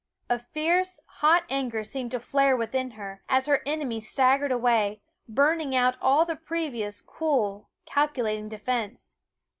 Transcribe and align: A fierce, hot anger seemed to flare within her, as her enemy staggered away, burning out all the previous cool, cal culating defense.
A 0.31 0.39
fierce, 0.39 0.99
hot 1.21 1.43
anger 1.47 1.83
seemed 1.83 2.09
to 2.09 2.19
flare 2.19 2.57
within 2.57 2.89
her, 2.97 3.21
as 3.29 3.45
her 3.45 3.61
enemy 3.67 3.99
staggered 3.99 4.51
away, 4.51 4.99
burning 5.29 5.75
out 5.75 5.95
all 6.01 6.25
the 6.25 6.35
previous 6.35 7.01
cool, 7.01 7.69
cal 7.85 8.07
culating 8.07 8.49
defense. 8.49 9.17